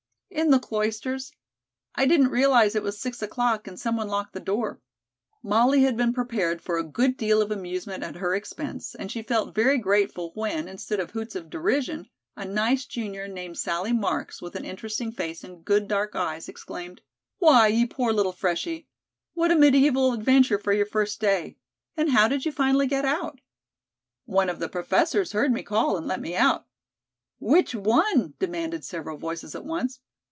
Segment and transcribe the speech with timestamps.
[0.33, 1.33] "In the Cloisters.
[1.93, 4.79] I didn't realize it was six o'clock, and some one locked the door."
[5.43, 9.23] Molly had been prepared for a good deal of amusement at her expense, and she
[9.23, 14.41] felt very grateful when, instead of hoots of derision, a nice junior named Sallie Marks,
[14.41, 17.01] with an interesting face and good dark eyes, exclaimed:
[17.39, 18.87] "Why, you poor little freshie!
[19.33, 21.57] What a mediæval adventure for your first day.
[21.97, 23.41] And how did you finally get out?"
[24.23, 26.65] "One of the professors heard me call and let me out."
[27.39, 29.99] "Which one?" demanded several voices at once.